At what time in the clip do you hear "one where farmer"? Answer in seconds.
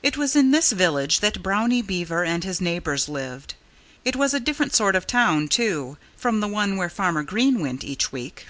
6.46-7.24